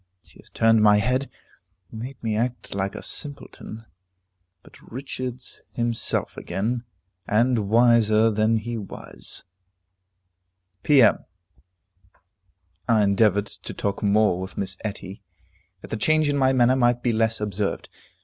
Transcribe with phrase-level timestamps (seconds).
[0.23, 1.29] She has turned my head;
[1.91, 3.85] made me act like a simpleton.
[4.63, 6.85] But "Richard's himself again,"
[7.27, 9.43] and wiser than he was.
[10.81, 11.23] P.M.
[12.89, 15.21] I endeavored to talk more with Miss Etty,
[15.81, 17.87] that the change in my manner might be less observed.